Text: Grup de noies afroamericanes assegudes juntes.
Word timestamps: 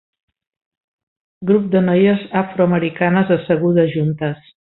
Grup 1.49 1.67
de 1.75 1.83
noies 1.89 2.25
afroamericanes 2.41 3.31
assegudes 3.39 3.95
juntes. 3.99 4.53